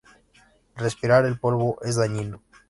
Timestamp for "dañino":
1.97-2.41